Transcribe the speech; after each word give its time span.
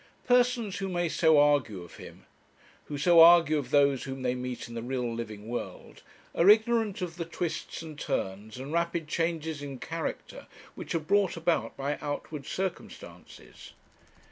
Persons 0.25 0.77
who 0.79 0.87
may 0.89 1.07
so 1.07 1.37
argue 1.39 1.83
of 1.83 1.97
him, 1.97 2.25
who 2.85 2.97
so 2.97 3.19
argue 3.21 3.59
of 3.59 3.69
those 3.69 4.05
whom 4.05 4.23
they 4.23 4.33
meet 4.33 4.67
in 4.67 4.73
the 4.73 4.81
real 4.81 5.13
living 5.13 5.47
world, 5.47 6.01
are 6.33 6.49
ignorant 6.49 7.03
of 7.03 7.17
the 7.17 7.23
twists 7.23 7.83
and 7.83 7.99
turns, 7.99 8.57
and 8.57 8.73
rapid 8.73 9.07
changes 9.07 9.61
in 9.61 9.77
character 9.77 10.47
which 10.73 10.95
are 10.95 10.99
brought 10.99 11.37
about 11.37 11.77
by 11.77 11.99
outward 12.01 12.47
circumstances. 12.47 13.73